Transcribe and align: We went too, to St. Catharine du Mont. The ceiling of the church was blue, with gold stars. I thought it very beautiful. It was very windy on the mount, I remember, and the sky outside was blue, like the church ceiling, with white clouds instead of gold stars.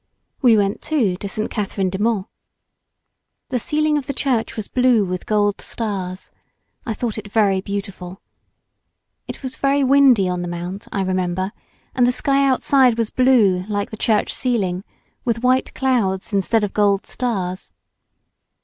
We 0.41 0.57
went 0.57 0.81
too, 0.81 1.15
to 1.17 1.29
St. 1.29 1.51
Catharine 1.51 1.91
du 1.91 1.99
Mont. 1.99 2.25
The 3.49 3.59
ceiling 3.59 3.99
of 3.99 4.07
the 4.07 4.15
church 4.15 4.55
was 4.55 4.67
blue, 4.67 5.05
with 5.05 5.27
gold 5.27 5.61
stars. 5.61 6.31
I 6.87 6.95
thought 6.95 7.19
it 7.19 7.31
very 7.31 7.61
beautiful. 7.61 8.19
It 9.27 9.43
was 9.43 9.57
very 9.57 9.83
windy 9.83 10.27
on 10.27 10.41
the 10.41 10.47
mount, 10.47 10.87
I 10.91 11.03
remember, 11.03 11.51
and 11.93 12.07
the 12.07 12.11
sky 12.11 12.47
outside 12.47 12.97
was 12.97 13.11
blue, 13.11 13.63
like 13.69 13.91
the 13.91 13.95
church 13.95 14.33
ceiling, 14.33 14.83
with 15.23 15.43
white 15.43 15.71
clouds 15.75 16.33
instead 16.33 16.63
of 16.63 16.73
gold 16.73 17.05
stars. 17.05 17.71